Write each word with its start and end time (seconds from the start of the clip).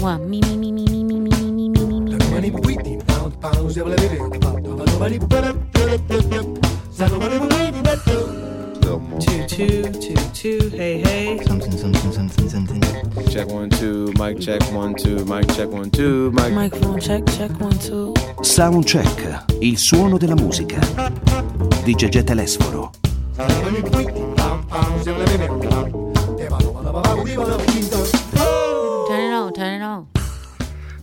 Mua, 0.00 0.18
mi, 0.18 0.40
mi, 0.40 0.56
mi, 0.56 0.72
mi, 0.72 0.84
mi, 0.84 1.04
mi, 1.04 1.20
mi, 1.20 1.30
mi, 1.38 1.68
mi, 1.68 1.68
mi, 1.68 2.00
mi, 2.00 2.00
mi. 2.00 2.18
Two, 9.20 9.46
two, 9.46 9.82
two, 9.92 10.14
two, 10.32 10.68
hey, 10.70 11.00
hey. 11.00 11.38
Something, 11.44 11.72
something, 11.72 12.12
something, 12.12 12.48
something. 12.48 12.82
Check 13.30 13.48
one, 13.48 13.70
two, 13.70 14.12
mic 14.18 14.40
check 14.40 14.60
one, 14.72 14.94
two, 14.94 15.24
mic 15.24 15.46
check 15.54 15.68
one, 15.70 15.90
two, 15.90 16.30
mic. 16.32 16.52
Microphone 16.52 17.00
check, 17.00 17.24
check 17.26 17.50
one, 17.60 17.78
two. 17.78 18.12
Soundcheck, 18.40 19.44
il 19.60 19.78
suono 19.78 20.18
della 20.18 20.34
musica. 20.34 20.80
Di 21.84 21.94
Gegè 21.94 22.24
Telesforo. 22.24 22.90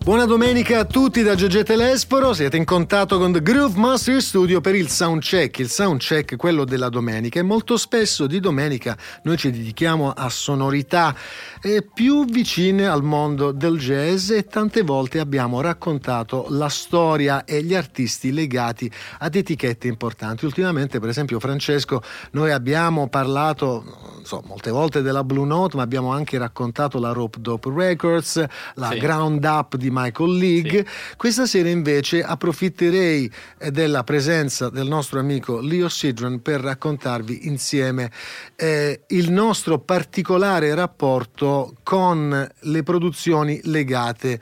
Buona 0.09 0.25
domenica 0.25 0.79
a 0.79 0.85
tutti 0.85 1.21
da 1.21 1.35
Gegè 1.35 1.61
Telesforo, 1.61 2.33
siete 2.33 2.57
in 2.57 2.65
contatto 2.65 3.19
con 3.19 3.31
The 3.31 3.43
Groove 3.43 3.77
Master 3.77 4.19
Studio 4.23 4.59
per 4.59 4.73
il 4.73 4.89
soundcheck, 4.89 5.59
il 5.59 5.69
soundcheck 5.69 6.35
quello 6.35 6.65
della 6.65 6.89
domenica 6.89 7.39
e 7.39 7.43
molto 7.43 7.77
spesso 7.77 8.25
di 8.25 8.39
domenica 8.39 8.97
noi 9.21 9.37
ci 9.37 9.51
dedichiamo 9.51 10.11
a 10.11 10.27
sonorità 10.29 11.15
eh, 11.61 11.83
più 11.83 12.25
vicine 12.25 12.87
al 12.87 13.03
mondo 13.03 13.51
del 13.51 13.77
jazz 13.77 14.31
e 14.31 14.47
tante 14.47 14.81
volte 14.81 15.19
abbiamo 15.19 15.61
raccontato 15.61 16.47
la 16.49 16.69
storia 16.69 17.45
e 17.45 17.61
gli 17.61 17.75
artisti 17.75 18.31
legati 18.33 18.91
ad 19.19 19.35
etichette 19.35 19.87
importanti. 19.87 20.43
Ultimamente 20.43 20.99
per 20.99 21.09
esempio 21.09 21.39
Francesco 21.39 22.01
noi 22.31 22.51
abbiamo 22.51 23.09
parlato 23.09 24.17
so, 24.23 24.41
molte 24.47 24.71
volte 24.71 25.03
della 25.03 25.23
Blue 25.23 25.45
Note 25.45 25.77
ma 25.77 25.83
abbiamo 25.83 26.11
anche 26.11 26.39
raccontato 26.39 26.99
la 26.99 27.11
Rope 27.11 27.39
Dope 27.39 27.71
Records, 27.71 28.43
la 28.73 28.89
Sì. 28.89 28.97
Ground 28.97 29.43
Up 29.43 29.75
di 29.75 29.97
Michael 30.01 30.37
League. 30.37 30.85
Questa 31.17 31.45
sera 31.45 31.69
invece 31.69 32.23
approfitterei 32.23 33.31
eh, 33.57 33.71
della 33.71 34.03
presenza 34.03 34.69
del 34.69 34.87
nostro 34.87 35.19
amico 35.19 35.59
Leo 35.59 35.89
Sidran 35.89 36.41
per 36.41 36.61
raccontarvi 36.61 37.47
insieme 37.47 38.11
eh, 38.55 39.01
il 39.07 39.31
nostro 39.31 39.79
particolare 39.79 40.73
rapporto 40.73 41.75
con 41.83 42.49
le 42.59 42.83
produzioni 42.83 43.59
legate 43.63 44.39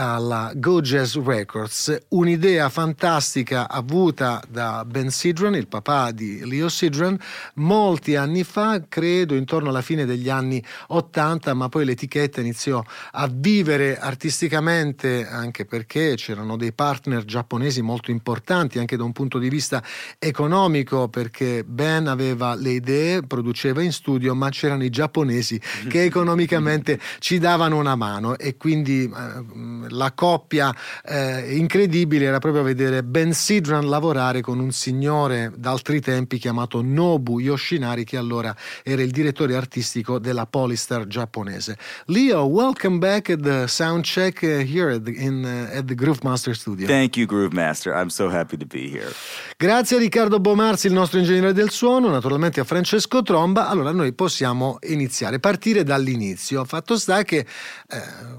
alla 0.00 0.52
Go 0.54 0.80
Jazz 0.80 1.14
Records, 1.16 1.94
un'idea 2.08 2.70
fantastica 2.70 3.68
avuta 3.68 4.42
da 4.48 4.82
Ben 4.86 5.10
Sidran, 5.10 5.54
il 5.54 5.66
papà 5.66 6.10
di 6.10 6.40
Leo 6.46 6.70
Sidran, 6.70 7.18
molti 7.56 8.16
anni 8.16 8.42
fa, 8.42 8.80
credo 8.88 9.34
intorno 9.34 9.68
alla 9.68 9.82
fine 9.82 10.06
degli 10.06 10.30
anni 10.30 10.64
80, 10.86 11.52
ma 11.52 11.68
poi 11.68 11.84
l'etichetta 11.84 12.40
iniziò 12.40 12.82
a 13.12 13.28
vivere 13.30 13.98
artisticamente 13.98 15.28
anche 15.28 15.66
perché 15.66 16.14
c'erano 16.16 16.56
dei 16.56 16.72
partner 16.72 17.26
giapponesi 17.26 17.82
molto 17.82 18.10
importanti 18.10 18.78
anche 18.78 18.96
da 18.96 19.04
un 19.04 19.12
punto 19.12 19.38
di 19.38 19.50
vista 19.50 19.82
economico 20.18 21.08
perché 21.08 21.62
Ben 21.62 22.06
aveva 22.06 22.54
le 22.54 22.70
idee, 22.70 23.20
produceva 23.20 23.82
in 23.82 23.92
studio, 23.92 24.34
ma 24.34 24.48
c'erano 24.48 24.82
i 24.82 24.90
giapponesi 24.90 25.60
che 25.88 26.04
economicamente 26.04 26.98
ci 27.20 27.38
davano 27.38 27.76
una 27.76 27.96
mano 27.96 28.38
e 28.38 28.56
quindi 28.56 29.04
eh, 29.04 29.88
la 29.90 30.12
coppia 30.12 30.74
eh, 31.04 31.54
incredibile 31.56 32.24
era 32.24 32.38
proprio 32.38 32.62
vedere 32.62 33.02
Ben 33.02 33.32
Sidran 33.32 33.88
lavorare 33.88 34.40
con 34.40 34.58
un 34.58 34.72
signore 34.72 35.52
d'altri 35.56 36.00
tempi 36.00 36.38
chiamato 36.38 36.82
Nobu 36.82 37.38
Yoshinari 37.38 38.04
che 38.04 38.16
allora 38.16 38.54
era 38.82 39.02
il 39.02 39.10
direttore 39.10 39.56
artistico 39.56 40.18
della 40.18 40.46
Polystar 40.46 41.06
giapponese. 41.06 41.76
Leo, 42.06 42.44
welcome 42.44 42.98
back 42.98 43.30
at 43.30 43.40
the 43.40 43.66
sound 43.66 44.04
check 44.04 44.42
uh, 44.42 44.60
here 44.60 44.94
at 44.94 45.02
the, 45.02 45.12
in, 45.12 45.44
uh, 45.44 45.76
at 45.76 45.84
the 45.84 45.94
Groove 45.94 46.20
Master 46.22 46.56
Studio. 46.56 46.86
Thank 46.86 47.16
you, 47.16 47.26
Groove 47.26 47.54
Master. 47.54 47.94
I'm 47.94 48.08
so 48.08 48.28
happy 48.28 48.56
to 48.56 48.66
be 48.66 48.88
here. 48.90 49.12
Grazie 49.56 49.96
a 49.96 50.00
Riccardo 50.00 50.40
Bomarzi, 50.40 50.86
il 50.86 50.92
nostro 50.92 51.18
ingegnere 51.18 51.52
del 51.52 51.70
suono, 51.70 52.08
naturalmente 52.08 52.60
a 52.60 52.64
Francesco 52.64 53.22
Tromba. 53.22 53.68
Allora 53.68 53.92
noi 53.92 54.12
possiamo 54.12 54.78
iniziare, 54.82 55.38
partire 55.38 55.82
dall'inizio. 55.82 56.64
Fatto 56.64 56.96
sta 56.96 57.22
che 57.22 57.38
eh, 57.38 57.46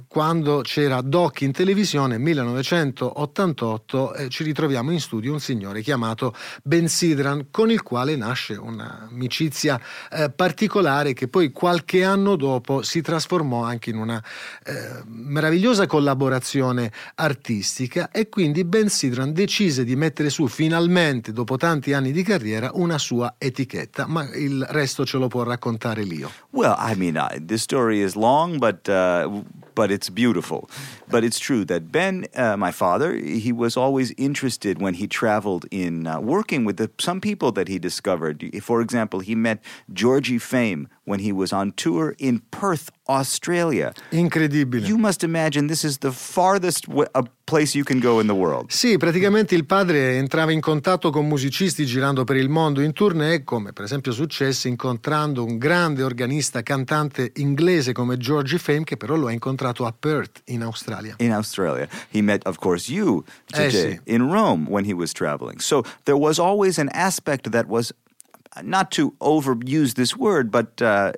quando 0.08 0.62
c'era 0.62 1.02
Doc 1.02 1.41
in 1.46 1.52
televisione, 1.52 2.18
1988, 2.18 4.14
eh, 4.14 4.30
ci 4.30 4.44
ritroviamo 4.44 4.92
in 4.92 5.00
studio 5.00 5.32
un 5.34 5.40
signore 5.40 5.82
chiamato 5.82 6.36
Ben 6.64 6.88
Sidran, 6.88 7.48
con 7.52 7.72
il 7.72 7.82
quale 7.82 8.16
nasce 8.16 8.54
un'amicizia 8.54 9.80
eh, 10.12 10.30
particolare 10.30 11.14
che 11.14 11.28
poi 11.28 11.52
qualche 11.52 12.04
anno 12.04 12.36
dopo 12.36 12.82
si 12.82 13.02
trasformò 13.02 13.64
anche 13.64 13.90
in 13.90 13.98
una 13.98 14.24
eh, 14.64 15.04
meravigliosa 15.06 15.88
collaborazione 15.88 16.92
artistica 17.16 18.12
e 18.12 18.30
quindi 18.30 18.64
Ben 18.64 18.90
Sidran 18.90 19.34
decise 19.34 19.84
di 19.84 19.96
mettere 19.96 20.30
su 20.30 20.48
finalmente, 20.48 21.32
dopo 21.32 21.58
tanti 21.58 21.94
anni 21.94 22.12
di 22.12 22.24
carriera, 22.24 22.72
una 22.74 22.98
sua 22.98 23.36
etichetta, 23.38 24.06
ma 24.08 24.30
il 24.36 24.66
resto 24.70 25.06
ce 25.06 25.18
lo 25.18 25.28
può 25.28 25.44
raccontare 25.44 26.04
Lio. 26.04 26.32
Well, 26.52 26.76
I 26.78 26.96
mean, 26.96 27.16
uh, 27.16 27.40
this 27.44 27.62
story 27.62 28.02
is 28.02 28.16
long, 28.16 28.58
but 28.58 28.88
uh, 28.88 29.44
but 29.82 29.90
it's 29.90 30.12
beautiful. 30.12 30.70
But 31.10 31.24
it's 31.24 31.40
true 31.40 31.66
that 31.66 31.92
Ben, 31.92 32.28
uh, 32.36 32.56
my 32.56 32.72
father, 32.72 33.16
he 33.16 33.52
was 33.52 33.76
always 33.76 34.14
interested 34.16 34.80
when 34.80 34.94
he 34.94 35.08
traveled 35.08 35.66
in 35.72 36.06
uh, 36.06 36.20
working 36.20 36.66
with 36.66 36.78
the, 36.78 36.92
some 37.00 37.20
people 37.20 37.52
that 37.54 37.68
he 37.68 37.80
discovered. 37.80 38.38
For 38.62 38.80
example, 38.80 39.22
he 39.22 39.34
met 39.34 39.58
Georgie 39.92 40.38
Fame 40.38 40.88
when 41.06 41.20
he 41.20 41.32
was 41.32 41.52
on 41.52 41.74
tour 41.76 42.14
in 42.20 42.42
Perth, 42.50 42.90
Australia. 43.08 43.92
Incredibile. 44.12 44.86
You 44.88 44.98
must 44.98 45.24
imagine 45.24 45.68
this 45.68 45.84
is 45.84 45.98
the 46.00 46.12
farthest 46.12 46.88
w- 46.88 47.08
a 47.14 47.24
place 47.46 47.76
you 47.76 47.84
can 47.84 48.00
go 48.00 48.20
in 48.20 48.28
the 48.28 48.34
world. 48.36 48.70
Sì, 48.72 48.98
praticamente 48.98 49.56
il 49.56 49.66
padre 49.66 50.18
entrava 50.18 50.52
in 50.52 50.60
contatto 50.62 51.10
con 51.10 51.28
musicisti 51.28 51.86
girando 51.86 52.24
per 52.24 52.36
il 52.38 52.50
mondo 52.50 52.82
in 52.82 52.94
tournée, 52.94 53.44
come 53.44 53.74
per 53.74 53.84
esempio 53.86 54.12
successe 54.12 54.68
incontrando 54.68 55.44
un 55.44 55.58
grande 55.58 56.04
organista 56.04 56.62
cantante 56.62 57.32
inglese 57.38 57.94
come 57.94 58.18
Georgie 58.18 58.58
Fame, 58.60 58.84
che 58.84 58.96
però 58.96 59.16
lo 59.16 59.28
ha 59.28 59.32
incontrato 59.32 59.86
a 59.86 59.92
Perth, 59.98 60.42
in 60.46 60.62
Australia. 60.62 61.16
in 61.18 61.32
Australia. 61.34 61.88
He 62.12 62.22
met, 62.22 62.46
of 62.46 62.58
course, 62.60 62.92
you 62.92 63.24
Eh, 63.54 63.70
sì. 63.70 64.00
in 64.06 64.30
Rome 64.32 64.66
when 64.70 64.86
he 64.86 64.94
was 64.94 65.12
traveling. 65.12 65.60
So 65.60 65.84
there 66.04 66.18
was 66.18 66.38
always 66.40 66.78
an 66.78 66.90
aspect 66.94 67.50
that 67.50 67.66
was, 67.68 67.92
not 68.64 68.92
to 68.92 69.12
overuse 69.22 69.96
this 69.96 70.16
word, 70.16 70.52
but 70.52 70.82
uh, 70.82 71.14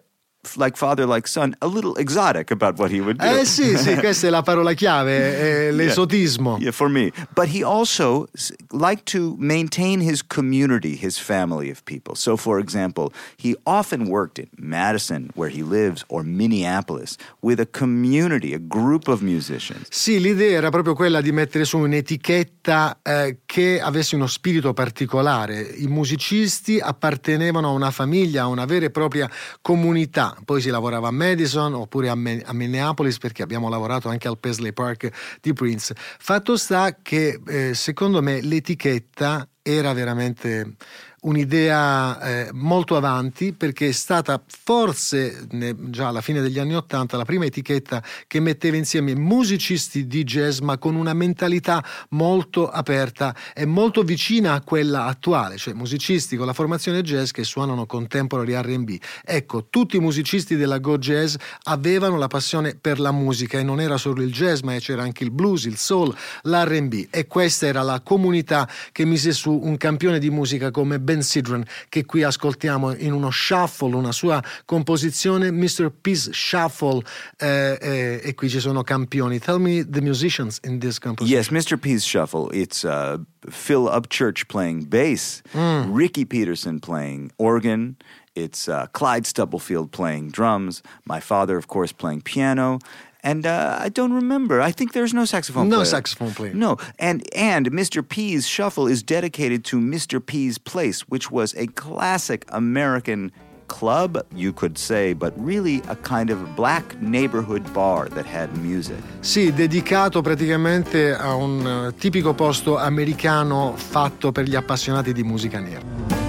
like 0.58 0.78
father, 0.78 1.06
like 1.06 1.28
son, 1.28 1.56
a 1.62 1.68
little 1.68 1.96
exotic 1.96 2.52
about 2.52 2.78
what 2.78 2.92
he 2.92 3.02
would 3.02 3.18
do. 3.18 3.26
Eh 3.26 3.46
sì, 3.46 3.78
sì, 3.78 3.96
questa 4.00 4.28
è 4.28 4.30
la 4.30 4.42
parola 4.42 4.74
chiave, 4.74 5.68
è 5.68 5.72
l'esotismo. 5.72 6.58
Yeah, 6.60 6.72
for 6.72 6.90
me. 6.90 7.12
But 7.34 7.48
he 7.48 7.64
also 7.64 8.28
liked 8.72 9.06
to 9.14 9.36
maintain 9.40 10.02
his 10.02 10.22
community, 10.22 10.96
his 10.96 11.18
family 11.18 11.70
of 11.70 11.84
people. 11.86 12.16
So, 12.16 12.38
for 12.38 12.60
example, 12.60 13.12
he 13.38 13.56
often 13.66 14.08
worked 14.08 14.40
in 14.40 14.50
Madison, 14.58 15.30
where 15.36 15.50
he 15.50 15.64
lives, 15.64 16.04
or 16.10 16.24
Minneapolis, 16.24 17.18
with 17.42 17.60
a 17.60 17.66
community, 17.66 18.54
a 18.54 18.60
group 18.60 19.08
of 19.08 19.22
musicians. 19.22 19.88
Sì, 19.90 20.20
l'idea 20.20 20.58
era 20.58 20.70
proprio 20.70 20.94
quella 20.94 21.22
di 21.22 21.32
mettere 21.32 21.66
su 21.66 21.78
un'etichetta 21.78 23.00
eh, 23.02 23.38
che 23.46 23.80
avesse 23.82 24.16
uno 24.16 24.28
spirito 24.28 24.74
particolare. 24.74 25.62
I 25.62 25.88
musicisti 25.88 26.80
appartenevano 26.80 27.70
a 27.70 27.72
una 27.72 27.92
famiglia, 27.92 28.44
a 28.44 28.48
una 28.48 28.66
vera 28.66 28.86
e 28.86 28.90
propria 28.92 29.30
comunità. 29.62 30.33
Poi 30.46 30.62
si 30.62 30.70
lavorava 30.70 31.08
a 31.08 31.12
Madison 31.12 31.74
oppure 31.74 32.10
a, 32.10 32.16
Me- 32.16 32.42
a 32.46 32.54
Minneapolis 32.54 33.18
perché 33.18 33.44
abbiamo 33.44 33.70
lavorato 33.70 34.10
anche 34.10 34.28
al 34.28 34.38
Paisley 34.38 34.74
Park 34.74 35.10
di 35.42 35.54
Prince. 35.54 35.96
Fatto 35.96 36.58
sta 36.58 36.98
che 37.02 37.40
eh, 37.48 37.74
secondo 37.74 38.22
me 38.22 38.42
l'etichetta 38.42 39.48
era 39.62 39.94
veramente 39.94 40.76
un'idea 41.24 42.20
eh, 42.22 42.50
molto 42.54 42.96
avanti 42.96 43.54
perché 43.54 43.90
è 43.90 43.92
stata 43.92 44.42
forse 44.46 45.46
ne- 45.52 45.76
già 45.90 46.08
alla 46.08 46.22
fine 46.22 46.42
degli 46.42 46.60
anni 46.60 46.76
Ottanta 46.76 47.18
la 47.18 47.26
prima 47.26 47.46
etichetta 47.46 48.04
che 48.28 48.40
metteva 48.40 48.78
insieme 48.78 49.16
musicisti 49.16 50.08
di 50.08 50.24
jazz 50.24 50.60
ma 50.60 50.78
con 50.78 50.96
una 50.96 51.14
mentalità 51.14 51.84
molto 52.10 52.70
aperta 52.70 53.36
e 53.54 53.66
molto 53.66 54.04
vicina 54.04 54.54
a 54.54 54.62
quella 54.62 55.06
attuale, 55.06 55.58
cioè 55.58 55.74
musicisti 55.74 56.36
con 56.36 56.46
la 56.46 56.54
formazione 56.54 57.02
jazz 57.02 57.32
che 57.32 57.44
suonano 57.44 57.86
contemporary 57.86 58.54
R&B. 58.54 58.98
Ecco, 59.24 59.68
tutti 59.70 59.98
i 59.98 60.00
musicisti 60.00 60.56
della 60.56 60.80
Go 60.80 60.98
Jazz 60.98 61.36
avevano 61.64 62.18
la 62.18 62.28
passione 62.28 62.76
per 62.76 63.00
la 63.00 63.12
musica 63.12 63.60
e 63.60 63.64
non 63.64 63.80
era 63.80 63.98
solo 63.98 64.22
il 64.22 64.32
jazz 64.32 64.62
ma 64.62 64.78
c'era 64.80 65.04
anche 65.04 65.24
il 65.24 65.32
blues, 65.32 65.66
il 65.66 65.78
soul, 65.78 66.14
l'R&B 66.44 67.08
e 67.10 67.28
questa 67.28 67.68
era 67.68 67.82
la 67.82 68.02
comunità 68.02 68.70
che 68.92 69.06
mise 69.06 69.32
su 69.32 69.52
un 69.52 69.78
campione 69.78 70.20
di 70.20 70.30
musica 70.30 70.72
come 70.72 71.00
Ben 71.00 71.13
Sidran 71.22 71.64
che 71.90 72.06
qui 72.06 72.24
ascoltiamo 72.24 72.96
in 72.96 73.12
uno 73.14 73.30
shuffle, 73.32 73.96
una 73.96 74.12
sua 74.12 74.42
composizione 74.66 75.52
Mr. 75.52 75.92
Peace 76.02 76.32
Shuffle 76.34 77.02
eh, 77.38 77.78
eh, 77.82 78.22
e 78.24 78.34
qui 78.36 78.50
ci 78.50 78.60
sono 78.60 78.84
campioni. 78.84 79.40
Tell 79.40 79.60
me 79.60 79.84
the 79.88 80.02
musicians 80.02 80.60
in 80.64 80.80
this 80.80 81.00
composition. 81.00 81.38
Yes, 81.38 81.50
Mr. 81.50 81.78
P's 81.78 82.04
Shuffle. 82.04 82.50
It's 82.52 82.84
uh, 82.84 83.18
Phil 83.50 83.88
Upchurch 83.88 84.48
playing 84.48 84.86
bass, 84.90 85.42
Mm. 85.54 85.90
Ricky 85.94 86.26
Peterson 86.26 86.80
playing 86.80 87.32
organ, 87.38 87.98
it's 88.36 88.68
uh, 88.68 88.88
Clyde 88.94 89.26
Stubblefield 89.26 89.92
playing 89.92 90.30
drums, 90.32 90.82
my 91.06 91.20
father, 91.20 91.58
of 91.58 91.68
course, 91.68 91.92
playing 91.92 92.22
piano. 92.22 92.80
And 93.26 93.46
uh, 93.46 93.78
I 93.80 93.88
don't 93.88 94.12
remember. 94.12 94.60
I 94.60 94.72
think 94.72 94.92
there's 94.92 95.14
no 95.14 95.24
saxophone 95.24 95.70
No 95.70 95.78
player. 95.78 95.86
saxophone 95.86 96.34
player. 96.34 96.54
No. 96.54 96.76
And 97.00 97.24
and 97.34 97.72
Mr. 97.72 98.04
P's 98.06 98.46
shuffle 98.46 98.86
is 98.86 99.02
dedicated 99.02 99.64
to 99.66 99.80
Mr. 99.80 100.20
P's 100.20 100.58
Place, 100.58 101.02
which 101.08 101.32
was 101.32 101.54
a 101.56 101.68
classic 101.68 102.44
American 102.50 103.32
club, 103.68 104.18
you 104.36 104.52
could 104.52 104.78
say, 104.78 105.14
but 105.14 105.34
really 105.38 105.82
a 105.88 105.96
kind 105.96 106.30
of 106.30 106.54
black 106.54 107.00
neighborhood 107.02 107.64
bar 107.74 108.10
that 108.10 108.26
had 108.26 108.50
music. 108.58 108.98
Sì, 109.22 109.54
dedicato 109.54 110.22
praticamente 110.22 111.14
a 111.18 111.34
un 111.34 111.66
eh, 111.66 111.94
tipico 111.98 112.34
posto 112.34 112.78
americano 112.78 113.74
fatto 113.78 114.34
per 114.34 114.44
gli 114.46 114.56
appassionati 114.56 115.14
di 115.14 115.24
musica 115.24 115.60
nera. 115.60 116.23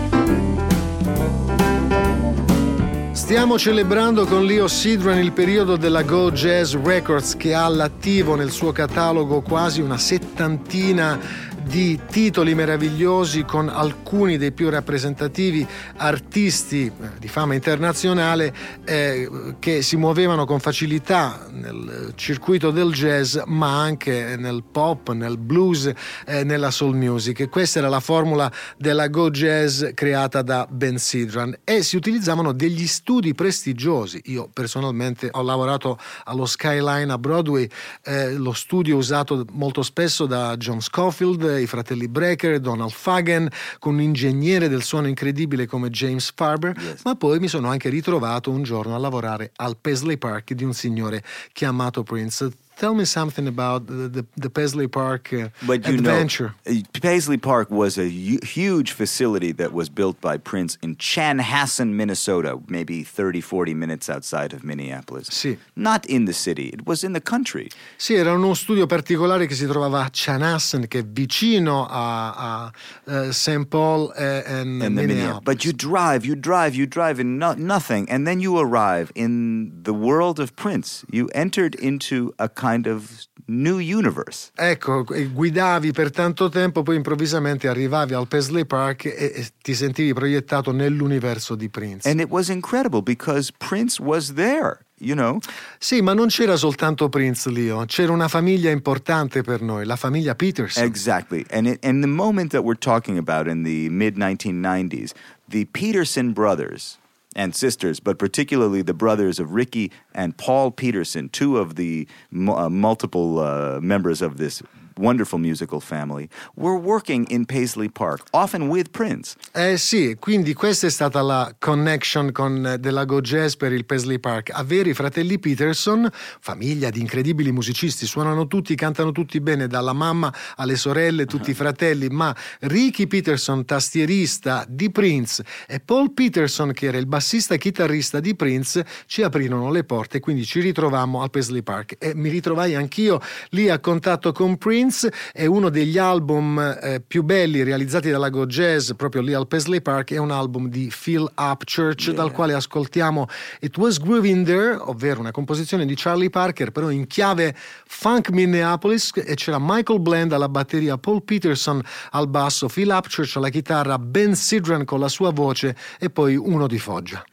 Stiamo 3.24 3.58
celebrando 3.58 4.26
con 4.26 4.44
Leo 4.44 4.68
Sidran 4.68 5.18
il 5.18 5.32
periodo 5.32 5.76
della 5.76 6.02
Go 6.02 6.30
Jazz 6.30 6.74
Records 6.74 7.38
che 7.38 7.54
ha 7.54 7.64
all'attivo 7.64 8.34
nel 8.34 8.50
suo 8.50 8.70
catalogo 8.70 9.40
quasi 9.40 9.80
una 9.80 9.96
settantina 9.96 11.18
di 11.64 11.98
titoli 12.10 12.54
meravigliosi 12.54 13.44
con 13.44 13.68
alcuni 13.68 14.36
dei 14.36 14.52
più 14.52 14.68
rappresentativi 14.68 15.66
artisti 15.96 16.86
eh, 16.86 16.92
di 17.18 17.28
fama 17.28 17.54
internazionale 17.54 18.54
eh, 18.84 19.54
che 19.58 19.82
si 19.82 19.96
muovevano 19.96 20.44
con 20.44 20.60
facilità 20.60 21.46
nel 21.50 22.12
circuito 22.16 22.70
del 22.70 22.92
jazz 22.92 23.38
ma 23.46 23.80
anche 23.80 24.36
nel 24.36 24.62
pop, 24.70 25.12
nel 25.12 25.38
blues, 25.38 25.90
eh, 26.26 26.44
nella 26.44 26.70
soul 26.70 26.94
music. 26.94 27.48
Questa 27.48 27.78
era 27.78 27.88
la 27.88 28.00
formula 28.00 28.50
della 28.76 29.08
Go 29.08 29.30
Jazz 29.30 29.84
creata 29.94 30.42
da 30.42 30.66
Ben 30.70 30.98
Sidran 30.98 31.56
e 31.64 31.82
si 31.82 31.96
utilizzavano 31.96 32.52
degli 32.52 32.86
studi 32.86 33.34
prestigiosi. 33.34 34.20
Io 34.26 34.48
personalmente 34.52 35.28
ho 35.30 35.42
lavorato 35.42 35.98
allo 36.24 36.46
Skyline 36.46 37.10
a 37.12 37.18
Broadway, 37.18 37.68
eh, 38.04 38.34
lo 38.34 38.52
studio 38.52 38.96
usato 38.96 39.44
molto 39.52 39.82
spesso 39.82 40.26
da 40.26 40.56
John 40.56 40.80
Scofield, 40.80 41.53
i 41.60 41.66
fratelli 41.66 42.08
Brecker, 42.08 42.60
Donald 42.60 42.92
Fagan, 42.92 43.48
con 43.78 43.94
un 43.94 44.00
ingegnere 44.00 44.68
del 44.68 44.82
suono 44.82 45.08
incredibile 45.08 45.66
come 45.66 45.90
James 45.90 46.32
Farber, 46.34 46.98
ma 47.04 47.14
poi 47.14 47.38
mi 47.38 47.48
sono 47.48 47.68
anche 47.68 47.88
ritrovato 47.88 48.50
un 48.50 48.62
giorno 48.62 48.94
a 48.94 48.98
lavorare 48.98 49.52
al 49.56 49.76
Paisley 49.80 50.16
Park 50.16 50.52
di 50.52 50.64
un 50.64 50.74
signore 50.74 51.22
chiamato 51.52 52.02
Prince. 52.02 52.50
Tell 52.76 52.94
me 52.94 53.04
something 53.04 53.46
about 53.46 53.86
the, 53.86 54.08
the, 54.08 54.26
the 54.36 54.50
Paisley 54.50 54.88
Park 54.88 55.32
uh, 55.32 55.48
But 55.66 55.86
you 55.86 55.94
adventure. 55.94 56.54
know, 56.66 56.72
uh, 56.72 57.00
Paisley 57.00 57.36
Park 57.36 57.70
was 57.70 57.96
a 57.98 58.08
huge 58.08 58.92
facility 58.92 59.52
that 59.52 59.72
was 59.72 59.88
built 59.88 60.20
by 60.20 60.38
Prince 60.38 60.76
in 60.82 60.96
Chanhassen, 60.96 61.92
Minnesota, 61.94 62.58
maybe 62.68 63.04
30, 63.04 63.40
40 63.40 63.74
minutes 63.74 64.10
outside 64.10 64.52
of 64.52 64.64
Minneapolis. 64.64 65.28
Sì. 65.30 65.56
Not 65.76 66.04
in 66.06 66.24
the 66.24 66.32
city, 66.32 66.68
it 66.68 66.86
was 66.86 67.04
in 67.04 67.12
the 67.12 67.20
country. 67.20 67.70
Sì, 67.96 68.14
era 68.14 68.32
uno 68.32 68.54
studio 68.54 68.86
particolare 68.86 69.46
che 69.46 69.54
si 69.54 69.66
trovava 69.66 70.04
a 70.04 70.10
Chanhassen, 70.10 70.88
che 70.88 70.98
è 71.00 71.04
vicino 71.04 71.86
a, 71.86 72.32
a 72.64 72.72
eh, 73.06 73.32
St. 73.32 73.66
Paul 73.66 74.12
And 74.16 74.66
Minneapolis. 74.78 75.06
Minneapolis. 75.06 75.44
But 75.44 75.64
you 75.64 75.72
drive, 75.72 76.24
you 76.26 76.34
drive, 76.34 76.74
you 76.74 76.86
drive 76.86 77.20
in 77.20 77.38
no- 77.38 77.54
nothing, 77.56 78.08
and 78.10 78.26
then 78.26 78.40
you 78.40 78.58
arrive 78.58 79.12
in 79.14 79.70
the 79.82 79.92
world 79.94 80.40
of 80.40 80.54
Prince. 80.56 81.04
You 81.10 81.28
entered 81.34 81.74
into 81.76 82.34
a 82.38 82.48
kind 82.64 82.86
of 82.86 83.26
new 83.46 83.78
universe. 83.78 84.50
Ecco, 84.54 85.04
guidavi 85.04 85.92
per 85.92 86.10
tanto 86.10 86.48
tempo, 86.48 86.82
poi 86.82 86.96
improvvisamente 86.96 87.68
arrivavi 87.68 88.14
al 88.14 88.26
Paisley 88.26 88.64
Park 88.64 89.04
e, 89.04 89.32
e 89.34 89.48
ti 89.60 89.74
sentivi 89.74 90.12
proiettato 90.14 90.72
nell'universo 90.72 91.54
di 91.54 91.68
Prince. 91.68 92.08
And 92.08 92.20
it 92.20 92.28
was 92.30 92.48
incredible 92.48 93.02
because 93.02 93.52
Prince 93.56 94.00
was 94.00 94.34
there, 94.34 94.78
you 94.98 95.14
know. 95.14 95.38
Sì, 95.78 96.00
ma 96.00 96.14
non 96.14 96.28
c'era 96.28 96.56
soltanto 96.56 97.08
Prince 97.08 97.50
Leo, 97.50 97.84
c'era 97.86 98.12
una 98.12 98.28
famiglia 98.28 98.70
importante 98.70 99.42
per 99.42 99.60
noi, 99.60 99.84
la 99.84 99.96
famiglia 99.96 100.34
Peterson. 100.34 100.84
Exactly. 100.84 101.44
And 101.50 101.66
it, 101.66 101.84
and 101.84 102.02
the 102.02 102.08
moment 102.08 102.52
that 102.52 102.64
we're 102.64 102.78
talking 102.78 103.18
about 103.18 103.46
in 103.46 103.62
the 103.62 103.88
mid 103.90 104.16
1990s, 104.16 105.12
the 105.48 105.66
Peterson 105.66 106.32
brothers 106.32 106.98
and 107.34 107.54
sisters, 107.54 108.00
but 108.00 108.18
particularly 108.18 108.82
the 108.82 108.94
brothers 108.94 109.38
of 109.38 109.52
Ricky 109.52 109.90
and 110.14 110.36
Paul 110.36 110.70
Peterson, 110.70 111.28
two 111.28 111.58
of 111.58 111.74
the 111.76 112.06
mu- 112.30 112.54
uh, 112.54 112.68
multiple 112.68 113.40
uh, 113.40 113.80
members 113.80 114.22
of 114.22 114.36
this 114.36 114.62
wonderful 114.96 115.38
musical 115.38 115.80
family, 115.80 116.28
were 116.54 116.76
working 116.76 117.26
in 117.30 117.44
Paisley 117.44 117.88
Park, 117.88 118.22
often 118.30 118.68
with 118.68 118.90
Prince. 118.90 119.36
Eh 119.52 119.76
sì, 119.76 120.16
quindi 120.18 120.54
questa 120.54 120.86
è 120.86 120.90
stata 120.90 121.22
la 121.22 121.54
connection 121.58 122.32
con 122.32 122.66
eh, 122.66 122.78
della 122.78 123.04
Go 123.04 123.20
Jazz 123.20 123.54
per 123.54 123.72
il 123.72 123.84
Paisley 123.84 124.18
Park. 124.18 124.50
Avere 124.50 124.90
i 124.90 124.94
fratelli 124.94 125.38
Peterson, 125.38 126.08
famiglia 126.40 126.90
di 126.90 127.00
incredibili 127.00 127.52
musicisti, 127.52 128.06
suonano 128.06 128.46
tutti, 128.46 128.74
cantano 128.74 129.12
tutti 129.12 129.40
bene, 129.40 129.66
dalla 129.66 129.92
mamma 129.92 130.32
alle 130.56 130.76
sorelle, 130.76 131.26
tutti 131.26 131.50
i 131.50 131.54
fratelli, 131.54 132.08
ma 132.08 132.34
Ricky 132.60 133.06
Peterson, 133.06 133.64
tastierista 133.64 134.64
di 134.68 134.90
Prince, 134.90 135.44
e 135.66 135.80
Paul 135.80 136.12
Peterson, 136.12 136.72
che 136.72 136.86
era 136.86 136.98
il 136.98 137.06
bassista 137.06 137.54
e 137.54 137.58
chitarrista 137.58 138.20
di 138.20 138.34
Prince, 138.34 138.86
ci 139.06 139.22
aprirono 139.22 139.70
le 139.70 139.84
porte, 139.84 140.20
quindi 140.20 140.44
ci 140.44 140.60
ritrovammo 140.60 141.22
al 141.22 141.30
Paisley 141.30 141.62
Park 141.62 141.96
e 141.98 142.14
mi 142.14 142.28
ritrovai 142.28 142.74
anch'io 142.74 143.20
lì 143.50 143.68
a 143.68 143.78
contatto 143.78 144.32
con 144.32 144.56
Prince 144.56 144.83
e 145.32 145.46
uno 145.46 145.68
degli 145.68 145.98
album 145.98 146.58
eh, 146.58 147.02
più 147.06 147.22
belli 147.22 147.62
realizzati 147.62 148.10
dalla 148.10 148.28
Go 148.28 148.46
Jazz 148.46 148.92
proprio 148.92 149.22
lì 149.22 149.32
al 149.32 149.46
Paisley 149.46 149.80
Park 149.80 150.12
è 150.12 150.18
un 150.18 150.30
album 150.30 150.68
di 150.68 150.92
Phil 150.92 151.30
Upchurch 151.36 152.10
dal 152.10 152.32
quale 152.32 152.54
ascoltiamo 152.54 153.26
It 153.60 153.76
Was 153.78 153.98
Grooving 153.98 154.44
There, 154.44 154.76
ovvero 154.78 155.20
una 155.20 155.30
composizione 155.30 155.86
di 155.86 155.94
Charlie 155.96 156.30
Parker 156.30 156.70
però 156.70 156.90
in 156.90 157.06
chiave 157.06 157.54
funk 157.86 158.30
Minneapolis 158.30 159.12
e 159.14 159.34
c'era 159.34 159.58
Michael 159.60 160.00
Bland 160.00 160.32
alla 160.32 160.48
batteria, 160.48 160.98
Paul 160.98 161.22
Peterson 161.22 161.82
al 162.10 162.28
basso, 162.28 162.68
Phil 162.68 162.90
Upchurch 162.90 163.36
alla 163.36 163.48
chitarra, 163.48 163.98
Ben 163.98 164.34
Sidran 164.34 164.84
con 164.84 165.00
la 165.00 165.08
sua 165.08 165.30
voce 165.30 165.76
e 165.98 166.10
poi 166.10 166.36
uno 166.36 166.66
di 166.66 166.78
Foggia. 166.78 167.24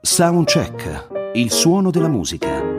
Soundcheck, 0.00 1.32
il 1.34 1.50
suono 1.50 1.90
della 1.90 2.08
musica. 2.08 2.77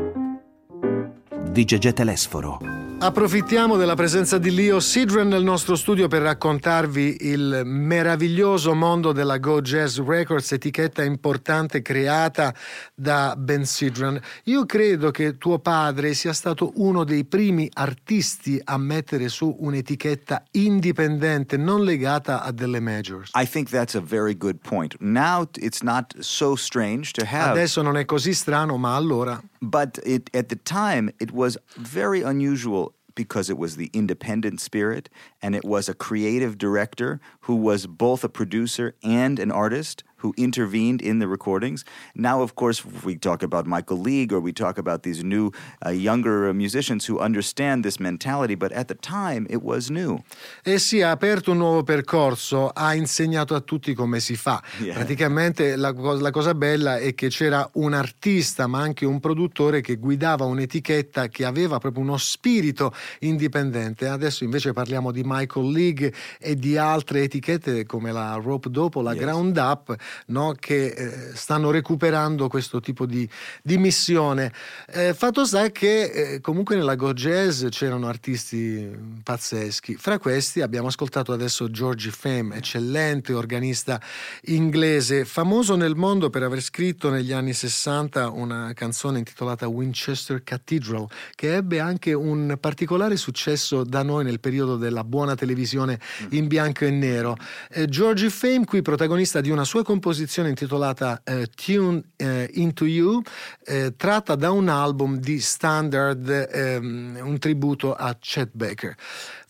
Di 1.52 1.66
Gegè 1.66 1.94
Telesforo. 1.94 2.60
Approfittiamo 3.02 3.78
della 3.78 3.96
presenza 3.96 4.38
di 4.38 4.52
Leo 4.52 4.80
Sidran 4.82 5.30
nel 5.30 5.42
nostro 5.42 5.76
studio 5.76 6.08
per 6.08 6.22
raccontarvi 6.22 7.18
il 7.22 7.62
meraviglioso 7.64 8.76
mondo 8.76 9.14
della 9.14 9.38
Go 9.38 9.62
Jazz 9.62 10.00
Records, 10.00 10.52
etichetta 10.52 11.04
importante 11.04 11.82
creata 11.82 12.54
da 12.94 13.36
Ben 13.38 13.66
Sidran. 13.66 14.20
Io 14.44 14.66
credo 14.66 15.12
che 15.12 15.38
tuo 15.38 15.60
padre 15.60 16.14
sia 16.14 16.34
stato 16.34 16.74
uno 16.76 17.06
dei 17.06 17.24
primi 17.24 17.70
artisti 17.74 18.62
a 18.62 18.78
mettere 18.78 19.30
su 19.30 19.56
un'etichetta 19.60 20.44
indipendente, 20.52 21.56
non 21.56 21.84
legata 21.84 22.44
a 22.44 22.52
delle 22.52 22.82
majors. 22.82 23.32
I 23.34 23.48
think 23.48 23.70
that's 23.70 23.96
a 23.96 24.02
very 24.02 24.36
good 24.38 24.58
point. 24.62 24.96
Now 25.00 25.48
it's 25.56 25.82
not 25.82 26.14
so 26.20 26.56
strange 26.56 27.12
to 27.14 27.24
have 27.26 27.52
Adesso 27.52 27.82
non 27.82 27.96
è 27.96 28.04
così 28.04 28.34
strano, 28.34 28.76
ma 28.76 28.96
allora 28.96 29.42
But 29.62 30.00
it, 30.06 30.30
at 30.34 30.50
the 30.50 30.56
time, 30.56 31.12
it 31.20 31.32
was 31.32 31.58
very 31.78 32.22
unusual 32.22 32.96
because 33.16 33.50
it 33.50 33.58
was 33.58 33.76
the 33.76 33.90
independent 33.94 34.62
spirit 34.62 35.10
and 35.42 35.56
it 35.56 35.66
was 35.66 35.90
a 35.90 35.94
creative 35.94 36.58
director 36.58 37.20
who 37.42 37.56
was 37.56 37.86
both 37.86 38.24
a 38.24 38.30
producer 38.30 38.96
and 39.04 39.40
an 39.40 39.52
artist 39.52 40.04
who 40.20 40.34
intervened 40.38 41.02
in 41.02 41.20
the 41.20 41.28
recordings. 41.28 41.84
Now, 42.16 42.42
of 42.42 42.56
course, 42.56 42.84
if 42.86 43.04
we 43.06 43.16
talk 43.18 43.44
about 43.44 43.66
Michael 43.66 44.00
League 44.00 44.32
or 44.34 44.40
we 44.40 44.52
talk 44.54 44.78
about 44.78 45.04
these 45.04 45.24
new, 45.24 45.52
uh, 45.86 45.90
younger 45.90 46.50
uh, 46.50 46.54
musicians 46.54 47.06
who 47.06 47.20
understand 47.20 47.84
this 47.84 48.00
mentality, 48.00 48.56
but 48.56 48.72
at 48.72 48.88
the 48.88 48.96
time, 48.96 49.46
it 49.50 49.62
was 49.64 49.90
new. 49.90 50.20
E 50.64 50.80
si 50.80 51.00
è 51.00 51.04
aperto 51.04 51.52
un 51.52 51.58
nuovo 51.58 51.84
percorso, 51.84 52.70
ha 52.70 52.94
insegnato 52.94 53.56
a 53.56 53.62
tutti 53.62 53.94
come 53.94 54.20
si 54.20 54.36
fa. 54.36 54.62
Yeah. 54.80 54.94
Praticamente 54.96 55.76
la, 55.76 55.92
la 55.92 56.32
cosa 56.32 56.54
bella 56.54 56.98
è 56.98 57.14
che 57.14 57.28
c'era 57.28 57.68
un 57.74 57.94
artista, 57.94 58.66
ma 58.66 58.80
anche 58.80 59.06
un 59.06 59.20
produttore 59.20 59.82
che 59.82 59.98
guidava 59.98 60.46
un'etichetta 60.46 61.28
che 61.28 61.44
aveva 61.44 61.80
proprio 61.80 62.02
uno 62.04 62.18
spirito 62.18 62.94
indipendente. 63.20 64.08
Adesso 64.08 64.44
invece 64.44 64.72
parliamo 64.74 65.12
di 65.12 65.22
Michael 65.26 65.72
League 65.72 66.14
e 66.40 66.56
di 66.56 66.78
altre 66.78 67.24
etichette 67.24 67.86
come 67.86 68.12
la 68.12 68.40
Rope 68.42 68.70
Dopo, 68.70 69.02
la 69.02 69.14
Yes. 69.14 69.22
Ground 69.24 69.58
Up, 69.58 69.96
no, 70.28 70.56
che 70.60 70.88
eh, 70.88 71.32
stanno 71.34 71.72
recuperando 71.72 72.48
questo 72.48 72.80
tipo 72.80 73.06
di, 73.06 73.28
di 73.62 73.78
missione. 73.78 74.52
Eh, 74.88 75.14
fatto 75.14 75.46
sta 75.46 75.70
che 75.72 76.04
eh, 76.04 76.42
comunque 76.42 76.76
nella 76.76 76.96
Go 76.96 77.14
Jazz 77.14 77.66
c'erano 77.70 78.08
artisti 78.08 78.90
pazzeschi. 79.24 79.96
Fra 79.96 80.18
questi 80.18 80.62
abbiamo 80.62 80.88
ascoltato 80.88 81.32
adesso 81.32 81.70
Georgie 81.70 82.12
Fame, 82.12 82.58
eccellente 82.58 83.34
organista 83.34 84.02
inglese, 84.44 85.26
famoso 85.26 85.76
nel 85.76 85.96
mondo 85.96 86.30
per 86.30 86.44
aver 86.44 86.62
scritto 86.62 87.10
negli 87.10 87.32
anni 87.32 87.54
60 87.54 88.30
una 88.30 88.74
canzone 88.74 89.20
intitolata 89.20 89.68
Winchester 89.68 90.44
Cathedral, 90.44 91.08
che 91.36 91.56
ebbe 91.56 91.80
anche 91.80 92.14
un 92.14 92.58
particolare 92.60 93.16
successo 93.18 93.84
da 93.84 94.04
noi 94.04 94.24
nel 94.24 94.40
periodo 94.40 94.78
della 94.78 95.04
buona 95.04 95.36
televisione 95.36 96.00
in 96.30 96.48
bianco 96.48 96.86
e 96.86 96.92
nero. 96.92 97.38
Eh, 97.70 97.88
Georgie 97.88 98.30
Fame, 98.30 98.66
qui 98.66 98.82
protagonista 98.82 99.42
di 99.42 99.50
una 99.50 99.64
sua 99.64 99.84
composizione 99.84 99.99
composizione 100.00 100.48
intitolata 100.48 101.22
eh, 101.26 101.48
Tune 101.54 102.02
eh, 102.16 102.50
Into 102.54 102.86
You, 102.86 103.22
eh, 103.66 103.94
tratta 103.98 104.36
da 104.36 104.50
un 104.52 104.70
album 104.70 105.18
di 105.18 105.42
Standard, 105.42 106.30
ehm, 106.30 107.20
un 107.22 107.38
tributo 107.38 107.94
a 107.94 108.16
Chet 108.18 108.52
Baker. 108.54 108.96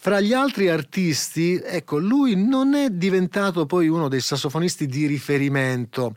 Fra 0.02 0.20
gli 0.20 0.34
altri 0.34 0.70
artisti, 0.70 1.62
ecco, 1.64 2.00
lui 2.00 2.36
non 2.36 2.74
è 2.74 2.90
diventato 2.90 3.68
poi 3.68 3.88
uno 3.88 4.08
dei 4.08 4.22
sassofonisti 4.22 4.88
di 4.88 5.06
riferimento, 5.06 6.16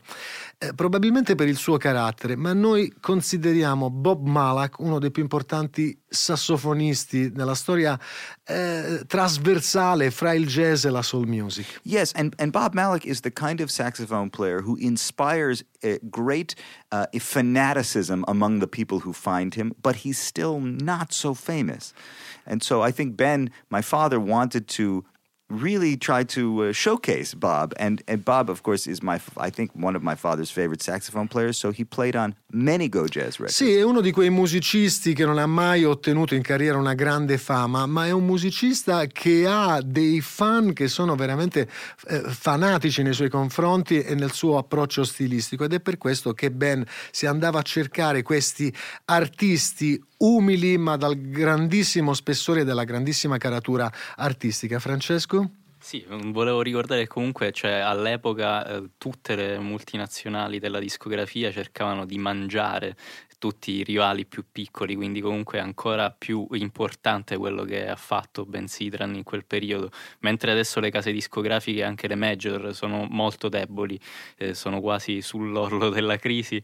eh, 0.63 0.73
probabilmente 0.73 1.35
per 1.35 1.47
il 1.47 1.57
suo 1.57 1.77
carattere, 1.77 2.35
ma 2.35 2.53
noi 2.53 2.93
consideriamo 2.99 3.89
Bob 3.89 4.25
Malak 4.25 4.79
uno 4.79 4.99
dei 4.99 5.11
più 5.11 5.21
importanti 5.21 5.99
sassofonisti 6.07 7.31
nella 7.33 7.55
storia 7.55 7.99
eh, 8.45 9.03
trasversale 9.05 10.11
fra 10.11 10.33
il 10.33 10.47
jazz 10.47 10.85
e 10.85 10.89
la 10.89 11.01
soul 11.01 11.27
music. 11.27 11.81
Yes, 11.83 12.11
and, 12.15 12.33
and 12.37 12.51
Bob 12.51 12.73
Malik 12.73 13.05
is 13.05 13.21
the 13.21 13.31
kind 13.31 13.59
of 13.59 13.69
saxophone 13.69 14.29
player 14.29 14.61
who 14.61 14.77
inspires 14.79 15.63
great 16.09 16.55
uh, 16.91 17.05
fanaticism 17.19 18.23
among 18.27 18.59
the 18.59 18.67
people 18.67 18.99
who 18.99 19.13
find 19.13 19.55
him, 19.55 19.73
but 19.81 19.97
he's 19.97 20.17
still 20.17 20.59
not 20.59 21.11
so 21.11 21.33
famous. 21.33 21.93
And 22.45 22.63
so 22.63 22.81
I 22.81 22.91
think 22.91 23.15
Ben, 23.15 23.49
my 23.69 23.81
father, 23.81 24.19
wanted 24.19 24.67
to 24.77 25.03
really 25.61 25.97
try 25.97 26.23
to 26.23 26.63
uh, 26.63 26.71
showcase 26.71 27.33
Bob. 27.33 27.73
And, 27.77 28.01
and 28.07 28.23
Bob, 28.23 28.49
of 28.49 28.63
course, 28.63 28.87
is 28.87 29.03
my, 29.03 29.19
I 29.37 29.49
think, 29.49 29.71
one 29.73 29.95
of 29.95 30.03
my 30.03 30.15
father's 30.15 30.51
favorite 30.51 30.81
saxophone 30.81 31.27
players. 31.27 31.57
So 31.57 31.71
he 31.71 31.83
played 31.83 32.15
on 32.15 32.35
many 32.53 32.89
Go 32.89 33.05
Jazz 33.05 33.33
records. 33.33 33.55
Sì, 33.55 33.73
è 33.73 33.83
uno 33.83 34.01
di 34.01 34.11
quei 34.11 34.29
musicisti 34.29 35.13
che 35.13 35.25
non 35.25 35.37
ha 35.37 35.45
mai 35.45 35.83
ottenuto 35.83 36.35
in 36.35 36.41
carriera 36.41 36.77
una 36.77 36.93
grande 36.93 37.37
fama, 37.37 37.85
ma 37.85 38.05
è 38.05 38.11
un 38.11 38.25
musicista 38.25 39.05
che 39.07 39.45
ha 39.47 39.81
dei 39.83 40.21
fan 40.21 40.73
che 40.73 40.87
sono 40.87 41.15
veramente 41.15 41.69
eh, 42.07 42.21
fanatici 42.21 43.01
nei 43.03 43.13
suoi 43.13 43.29
confronti 43.29 44.01
e 44.01 44.15
nel 44.15 44.31
suo 44.31 44.57
approccio 44.57 45.03
stilistico. 45.03 45.63
Ed 45.63 45.73
è 45.73 45.79
per 45.79 45.97
questo 45.97 46.33
che 46.33 46.51
Ben 46.51 46.85
si 47.11 47.25
andava 47.25 47.59
a 47.59 47.63
cercare 47.63 48.21
questi 48.21 48.73
artisti 49.05 50.01
umili 50.17 50.77
ma 50.77 50.95
dal 50.95 51.19
grandissimo 51.19 52.13
spessore 52.13 52.61
e 52.61 52.63
dalla 52.63 52.83
grandissima 52.83 53.37
caratura 53.37 53.91
artistica. 54.15 54.79
Francesco? 54.79 55.62
Sì, 55.85 56.05
volevo 56.07 56.61
ricordare 56.61 57.01
che 57.01 57.07
comunque 57.07 57.51
cioè, 57.51 57.71
all'epoca 57.73 58.65
eh, 58.65 58.91
tutte 58.97 59.35
le 59.35 59.59
multinazionali 59.59 60.57
della 60.57 60.79
discografia 60.79 61.51
cercavano 61.51 62.05
di 62.05 62.17
mangiare 62.17 62.95
tutti 63.37 63.71
i 63.71 63.83
rivali 63.83 64.25
più 64.25 64.45
piccoli, 64.49 64.95
quindi 64.95 65.19
comunque 65.19 65.57
è 65.57 65.61
ancora 65.61 66.09
più 66.09 66.47
importante 66.51 67.35
quello 67.35 67.65
che 67.65 67.85
ha 67.85 67.97
fatto 67.97 68.45
Ben 68.45 68.69
Sidran 68.69 69.13
in 69.15 69.23
quel 69.23 69.43
periodo, 69.45 69.91
mentre 70.19 70.51
adesso 70.51 70.79
le 70.79 70.89
case 70.89 71.11
discografiche, 71.11 71.83
anche 71.83 72.07
le 72.07 72.15
major, 72.15 72.73
sono 72.73 73.05
molto 73.09 73.49
deboli, 73.49 73.99
eh, 74.37 74.53
sono 74.53 74.79
quasi 74.79 75.21
sull'orlo 75.21 75.89
della 75.89 76.15
crisi 76.15 76.63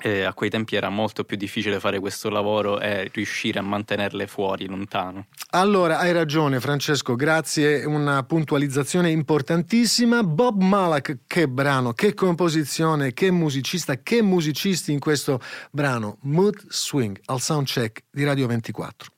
e 0.00 0.22
a 0.22 0.34
quei 0.34 0.50
tempi 0.50 0.76
era 0.76 0.88
molto 0.88 1.24
più 1.24 1.36
difficile 1.36 1.80
fare 1.80 1.98
questo 2.00 2.28
lavoro 2.28 2.80
e 2.80 3.10
riuscire 3.12 3.58
a 3.58 3.62
mantenerle 3.62 4.26
fuori, 4.26 4.66
lontano. 4.66 5.26
Allora, 5.50 5.98
hai 5.98 6.12
ragione 6.12 6.60
Francesco, 6.60 7.14
grazie, 7.14 7.84
una 7.84 8.22
puntualizzazione 8.22 9.10
importantissima. 9.10 10.22
Bob 10.22 10.62
Malak, 10.62 11.18
che 11.26 11.48
brano, 11.48 11.92
che 11.92 12.14
composizione, 12.14 13.12
che 13.12 13.30
musicista, 13.30 14.00
che 14.02 14.22
musicisti 14.22 14.92
in 14.92 14.98
questo 14.98 15.40
brano. 15.70 16.18
Mood 16.22 16.66
Swing 16.68 17.20
al 17.26 17.40
soundcheck 17.40 18.04
di 18.10 18.24
Radio 18.24 18.46
24. 18.46 19.12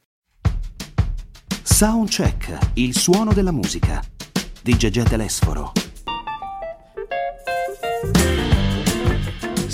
Soundcheck, 1.62 2.58
il 2.74 2.96
suono 2.96 3.32
della 3.32 3.52
musica 3.52 4.02
di 4.62 4.76
Gegè 4.76 5.02
Telesforo. 5.02 5.72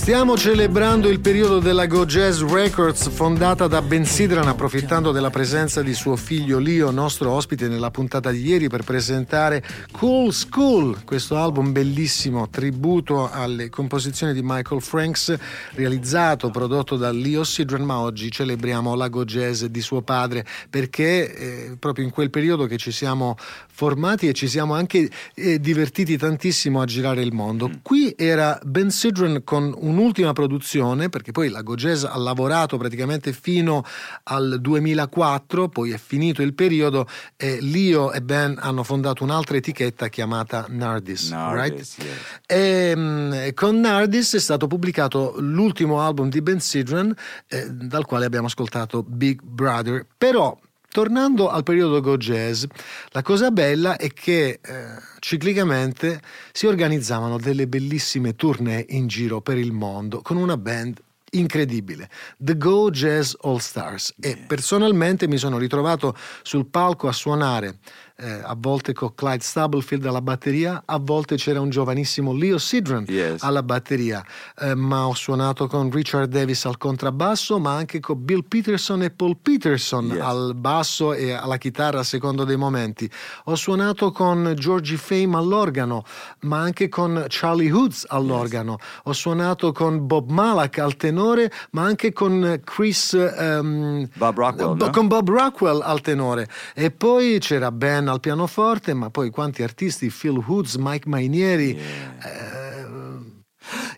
Stiamo 0.08 0.38
celebrando 0.38 1.10
il 1.10 1.20
periodo 1.20 1.58
della 1.58 1.84
Go 1.84 2.06
Jazz 2.06 2.40
Records 2.40 3.10
fondata 3.10 3.66
da 3.66 3.82
Ben 3.82 4.06
Sidran 4.06 4.48
approfittando 4.48 5.12
della 5.12 5.28
presenza 5.28 5.82
di 5.82 5.92
suo 5.92 6.16
figlio 6.16 6.58
Leo, 6.58 6.90
nostro 6.90 7.30
ospite 7.32 7.68
nella 7.68 7.90
puntata 7.90 8.30
di 8.30 8.42
ieri 8.42 8.70
per 8.70 8.84
presentare 8.84 9.62
Cool 9.92 10.32
School, 10.32 11.04
questo 11.04 11.36
album 11.36 11.72
bellissimo 11.72 12.48
tributo 12.48 13.30
alle 13.30 13.68
composizioni 13.68 14.32
di 14.32 14.40
Michael 14.42 14.80
Franks 14.80 15.36
realizzato, 15.72 16.48
prodotto 16.48 16.96
da 16.96 17.12
Leo 17.12 17.44
Sidran, 17.44 17.82
ma 17.82 17.98
oggi 17.98 18.30
celebriamo 18.30 18.94
la 18.94 19.08
Go 19.08 19.26
Jazz 19.26 19.64
di 19.64 19.82
suo 19.82 20.00
padre 20.00 20.46
perché 20.70 21.34
è 21.34 21.76
proprio 21.78 22.06
in 22.06 22.10
quel 22.10 22.30
periodo 22.30 22.64
che 22.64 22.78
ci 22.78 22.92
siamo 22.92 23.36
formati 23.70 24.26
e 24.26 24.32
ci 24.32 24.48
siamo 24.48 24.72
anche 24.72 25.10
eh, 25.34 25.60
divertiti 25.60 26.16
tantissimo 26.16 26.80
a 26.80 26.86
girare 26.86 27.20
il 27.20 27.34
mondo. 27.34 27.70
Qui 27.82 28.14
era 28.16 28.58
Ben 28.64 28.90
Sidran 28.90 29.42
con 29.44 29.74
un 29.76 29.97
un'ultima 29.98 30.32
produzione, 30.32 31.08
perché 31.08 31.32
poi 31.32 31.48
la 31.48 31.62
Go 31.62 31.74
Jazz 31.74 32.04
ha 32.04 32.16
lavorato 32.16 32.76
praticamente 32.76 33.32
fino 33.32 33.84
al 34.24 34.58
2004, 34.60 35.68
poi 35.68 35.90
è 35.90 35.98
finito 35.98 36.42
il 36.42 36.54
periodo 36.54 37.06
e 37.36 37.58
Leo 37.60 38.12
e 38.12 38.22
Ben 38.22 38.56
hanno 38.60 38.84
fondato 38.84 39.24
un'altra 39.24 39.56
etichetta 39.56 40.08
chiamata 40.08 40.66
Nardis. 40.68 41.30
Nardis 41.30 41.98
right? 41.98 42.06
yes. 42.06 42.36
e, 42.46 42.92
um, 42.94 43.54
con 43.54 43.80
Nardis 43.80 44.34
è 44.34 44.40
stato 44.40 44.66
pubblicato 44.66 45.34
l'ultimo 45.38 46.00
album 46.00 46.28
di 46.28 46.40
Ben 46.40 46.60
Sidran, 46.60 47.14
eh, 47.48 47.68
dal 47.68 48.06
quale 48.06 48.24
abbiamo 48.24 48.46
ascoltato 48.46 49.02
Big 49.02 49.42
Brother. 49.42 50.06
Però 50.16 50.56
Tornando 50.90 51.50
al 51.50 51.64
periodo 51.64 52.00
Go 52.00 52.16
Jazz, 52.16 52.64
la 53.10 53.20
cosa 53.20 53.50
bella 53.50 53.96
è 53.98 54.08
che 54.08 54.58
eh, 54.62 54.86
ciclicamente 55.18 56.22
si 56.50 56.66
organizzavano 56.66 57.38
delle 57.38 57.66
bellissime 57.66 58.34
tournée 58.34 58.86
in 58.88 59.06
giro 59.06 59.42
per 59.42 59.58
il 59.58 59.72
mondo 59.72 60.22
con 60.22 60.38
una 60.38 60.56
band 60.56 60.98
incredibile, 61.32 62.08
The 62.38 62.56
Go 62.56 62.90
Jazz 62.90 63.34
All 63.42 63.58
Stars. 63.58 64.14
E 64.18 64.36
personalmente 64.46 65.28
mi 65.28 65.36
sono 65.36 65.58
ritrovato 65.58 66.16
sul 66.42 66.66
palco 66.66 67.06
a 67.06 67.12
suonare 67.12 67.78
eh, 68.20 68.40
a 68.42 68.56
volte 68.58 68.92
con 68.92 69.14
Clyde 69.14 69.44
Stubblefield 69.44 70.04
alla 70.04 70.20
batteria, 70.20 70.82
a 70.84 70.98
volte 70.98 71.36
c'era 71.36 71.60
un 71.60 71.70
giovanissimo 71.70 72.32
Leo 72.32 72.58
Sidran 72.58 73.04
yes. 73.06 73.42
alla 73.42 73.62
batteria, 73.62 74.24
eh, 74.58 74.74
ma 74.74 75.06
ho 75.06 75.14
suonato 75.14 75.68
con 75.68 75.88
Richard 75.90 76.28
Davis 76.28 76.64
al 76.64 76.78
contrabbasso, 76.78 77.60
ma 77.60 77.76
anche 77.76 78.00
con 78.00 78.24
Bill 78.24 78.42
Peterson 78.48 79.02
e 79.04 79.10
Paul 79.10 79.36
Peterson 79.40 80.06
yes. 80.06 80.20
al 80.20 80.54
basso 80.56 81.12
e 81.12 81.30
alla 81.30 81.58
chitarra 81.58 82.00
a 82.00 82.02
secondo 82.02 82.42
dei 82.42 82.56
momenti. 82.56 83.08
Ho 83.44 83.54
suonato 83.54 84.10
con 84.10 84.52
Georgie 84.56 84.96
Fame 84.96 85.36
all'organo, 85.36 86.04
ma 86.40 86.58
anche 86.58 86.88
con 86.88 87.24
Charlie 87.28 87.70
Hoods 87.70 88.04
all'organo. 88.08 88.78
Yes. 88.80 89.00
Ho 89.04 89.12
suonato 89.12 89.70
con 89.70 90.08
Bob 90.08 90.28
Malak 90.30 90.78
al 90.78 90.96
tenore, 90.96 91.52
ma 91.70 91.84
anche 91.84 92.12
con 92.12 92.60
Chris 92.64 93.12
um, 93.12 94.08
Bob 94.14 94.36
Rockwell, 94.36 94.76
no? 94.76 94.90
con 94.90 95.06
Bob 95.06 95.28
Rockwell 95.28 95.80
al 95.82 96.00
tenore. 96.00 96.48
E 96.74 96.90
poi 96.90 97.38
c'era 97.38 97.70
Ben 97.70 98.06
al 98.08 98.20
pianoforte, 98.20 98.94
ma 98.94 99.10
poi 99.10 99.30
quanti 99.30 99.62
artisti, 99.62 100.08
Phil 100.10 100.42
Hoods, 100.46 100.76
Mike 100.76 101.08
Mainieri. 101.08 101.76
Yeah. 101.76 102.46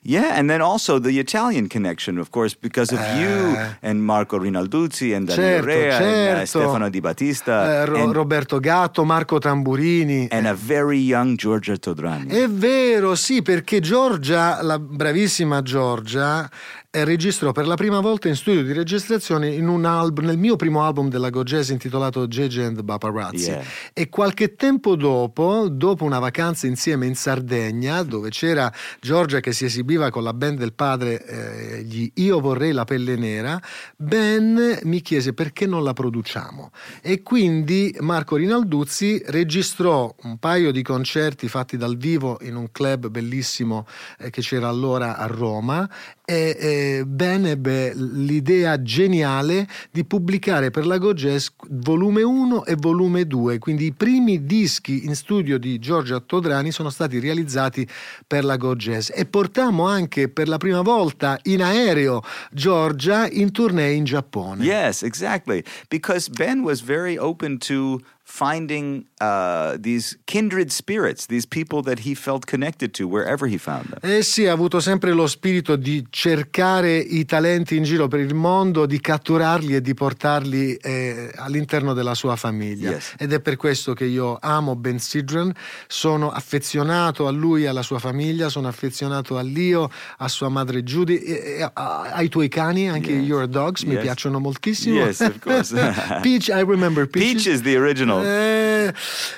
Yeah, 0.03 0.37
and 0.37 0.49
then 0.49 0.61
also 0.63 0.99
the 0.99 1.19
Italian 1.21 1.69
connection, 1.69 2.19
of 2.19 2.31
course, 2.31 2.57
because 2.59 2.91
of 2.93 2.99
Eh. 3.01 3.21
you 3.21 3.57
and 3.83 4.03
Marco 4.03 4.39
Rinalduzzi 4.39 5.15
and 5.15 5.29
Daniel 5.29 5.63
Certo, 5.63 5.67
Rea 5.67 5.91
and 5.93 6.03
uh, 6.03 6.45
certo. 6.47 6.47
Stefano 6.47 6.89
Di 6.89 7.01
Battista 7.01 7.83
Eh, 7.83 7.85
Ro- 7.85 7.97
and, 8.03 8.13
Roberto 8.13 8.59
Gatto, 8.59 9.05
Marco 9.05 9.39
Tamburini. 9.39 10.27
and 10.31 10.47
a 10.47 10.55
very 10.55 10.99
young 10.99 11.37
Giorgia 11.37 11.77
Todrani. 11.77 12.29
È 12.31 12.49
vero, 12.49 13.15
sì, 13.15 13.43
perché 13.43 13.79
Giorgia, 13.81 14.61
la 14.63 14.79
bravissima 14.81 15.63
Giorgia, 15.63 16.47
eh, 16.47 16.51
registrò 16.93 17.53
per 17.53 17.69
la 17.69 17.77
prima 17.77 18.01
volta 18.01 18.27
in 18.27 18.35
studio 18.35 18.65
di 18.65 18.73
registrazione 18.73 19.49
in 19.49 19.69
un 19.69 19.85
album, 19.85 20.25
nel 20.25 20.39
mio 20.39 20.57
primo 20.57 20.83
album 20.83 21.09
della 21.09 21.31
Go 21.31 21.45
Jazz 21.45 21.71
intitolato 21.71 22.27
JJ 22.27 22.59
and 22.59 22.85
Paparazzi. 22.85 23.51
Yeah. 23.51 23.63
E 23.93 24.09
qualche 24.09 24.57
tempo 24.57 24.97
dopo, 24.97 25.69
dopo 25.71 26.05
una 26.05 26.19
vacanza 26.19 26.67
insieme 26.67 27.07
in 27.07 27.15
Sardegna, 27.15 28.03
dove 28.03 28.31
c'era 28.31 28.73
Giorgia 29.01 29.39
che 29.39 29.53
si 29.53 29.65
esibiva 29.65 30.11
con 30.11 30.25
la 30.25 30.35
band 30.35 30.59
del 30.59 30.73
padre, 30.73 31.25
eh, 31.25 31.83
gli 31.85 32.11
Io 32.15 32.41
vorrei 32.41 32.73
la 32.73 32.85
pelle 32.85 33.15
nera, 33.15 33.61
Ben 33.97 34.81
mi 34.83 35.01
chiese 35.01 35.33
perché 35.33 35.67
non 35.67 35.85
la 35.85 35.93
produciamo. 35.93 36.73
E 37.03 37.23
quindi 37.23 37.97
Marco 38.01 38.35
Rinalduzzi 38.35 39.23
registrò 39.27 40.13
un 40.23 40.39
paio 40.39 40.73
di 40.73 40.83
concerti 40.83 41.47
fatti 41.47 41.77
dal 41.77 41.97
vivo 41.97 42.39
in 42.43 42.57
un 42.57 42.73
club 42.73 43.09
bellissimo 43.09 43.87
eh, 44.19 44.31
che 44.31 44.41
c'era 44.41 44.69
allora 44.69 45.17
a 45.17 45.27
Roma 45.27 45.89
e 46.31 47.03
Ben 47.05 47.45
ebbe 47.45 47.93
l'idea 47.95 48.81
geniale 48.83 49.67
di 49.91 50.05
pubblicare 50.05 50.71
per 50.71 50.87
la 50.87 50.99
Go 50.99 51.13
Jazz 51.13 51.49
volume 51.69 52.23
1 52.23 52.67
e 52.67 52.77
volume 52.79 53.27
2, 53.27 53.59
quindi 53.59 53.87
i 53.87 53.93
primi 53.93 54.45
dischi 54.45 55.07
in 55.07 55.17
studio 55.17 55.59
di 55.59 55.81
Giorgio 55.81 56.23
Todrani 56.25 56.71
sono 56.71 56.91
stati 56.91 57.19
realizzati 57.19 57.87
per 58.27 58.45
la 58.45 58.57
Go 58.57 58.77
Jazz 58.77 59.11
e 59.13 59.27
portammo 59.27 59.89
anche 59.89 60.29
per 60.29 60.47
la 60.47 60.59
prima 60.59 60.83
volta 60.83 61.37
in 61.45 61.63
aereo 61.63 62.23
Giorgia 62.53 63.29
in 63.29 63.51
tournée 63.51 63.93
in 63.93 64.05
Giappone. 64.05 64.63
Yes, 64.65 65.03
exactly. 65.03 65.65
Because 65.89 66.31
Ben 66.31 66.63
was 66.63 66.81
very 66.81 67.17
open 67.17 67.59
to 67.59 68.01
finding 68.33 69.05
uh, 69.21 69.77
these 69.77 70.17
kindred 70.25 70.71
spirits, 70.71 71.27
these 71.27 71.45
people 71.45 71.83
that 71.83 72.07
he 72.07 72.15
felt 72.15 72.47
connected 72.47 72.93
to 72.95 73.05
wherever 73.09 73.49
he 73.49 73.59
found 73.59 73.87
them. 73.89 73.99
Eh 74.19 74.23
sì, 74.23 74.47
ha 74.47 74.53
avuto 74.53 74.79
sempre 74.79 75.13
lo 75.13 75.27
spirito 75.27 75.75
di 75.75 76.07
cercare 76.11 76.97
i 76.97 77.25
talenti 77.25 77.77
in 77.77 77.83
giro 77.83 78.07
per 78.07 78.21
il 78.21 78.35
mondo, 78.35 78.87
di 78.87 79.01
catturarli 79.01 79.75
e 79.75 79.81
di 79.81 79.95
portarli 79.95 80.75
eh, 80.77 81.33
all'interno 81.35 81.93
della 81.93 82.15
sua 82.15 82.37
famiglia. 82.37 82.91
Yes. 82.93 83.15
Ed 83.19 83.33
è 83.33 83.41
per 83.41 83.57
questo 83.57 83.95
che 83.95 84.05
io 84.05 84.39
amo 84.41 84.77
Ben 84.77 85.01
Sidran, 85.01 85.53
sono 85.89 86.31
affezionato 86.31 87.27
a 87.27 87.31
lui 87.33 87.65
e 87.65 87.67
alla 87.67 87.83
sua 87.83 87.99
famiglia, 87.99 88.49
sono 88.49 88.69
affezionato 88.69 89.39
a 89.39 89.43
Leo, 89.43 89.91
a 90.19 90.29
sua 90.29 90.49
madre 90.49 90.85
Judy, 90.85 91.17
e, 91.17 91.33
e 91.59 91.63
a- 91.63 92.13
ai 92.13 92.29
tuoi 92.29 92.49
cani, 92.49 92.89
anche 92.89 93.11
Yes. 93.11 93.27
Your 93.27 93.47
Dogs, 93.49 93.83
mi 93.83 93.95
Yes. 93.95 94.03
piacciono 94.03 94.39
moltissimo. 94.39 94.95
Yes, 95.05 95.19
of 95.21 95.39
course. 95.41 95.75
Peach, 96.23 96.49
I 96.49 96.63
remember 96.63 97.09
Peach. 97.09 97.33
Peach 97.33 97.47
is 97.47 97.63
the 97.63 97.77
original. 97.77 98.20
Eh, 98.25 98.93